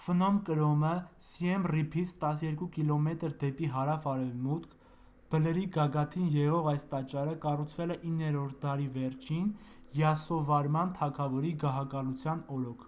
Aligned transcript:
ֆնոմ 0.00 0.38
կրոմը 0.48 0.90
սիեմ 1.28 1.62
ռիփից 1.70 2.10
12 2.24 2.58
կմ 2.74 3.08
դեպի 3.44 3.70
հարավ-արևմուտք 3.76 4.74
բլրի 5.36 5.62
գագաթին 5.78 6.26
եղող 6.34 6.68
այս 6.74 6.84
տաճարը 6.92 7.38
կառուցվել 7.46 7.96
է 7.96 7.96
9-րդ 8.18 8.60
դարի 8.66 8.90
վերջին 8.98 9.48
յասովարման 10.02 10.94
թագավորի 11.00 11.54
գահակալության 11.64 12.44
օրոք 12.60 12.86